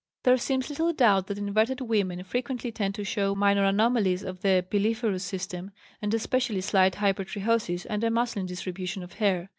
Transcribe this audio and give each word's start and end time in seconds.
There 0.23 0.35
seems 0.39 0.67
little 0.67 0.93
doubt 0.93 1.27
that 1.27 1.37
inverted 1.37 1.79
women 1.79 2.23
frequently 2.23 2.71
tend 2.71 2.95
to 2.95 3.03
show 3.03 3.35
minor 3.35 3.63
anomalies 3.63 4.23
of 4.23 4.41
the 4.41 4.65
piliferous 4.67 5.21
system, 5.23 5.69
and 6.01 6.11
especially 6.11 6.61
slight 6.61 6.93
hypertrichosis 6.95 7.85
and 7.87 8.03
a 8.03 8.09
masculine 8.09 8.47
distribution 8.47 9.03
of 9.03 9.13
hair. 9.21 9.49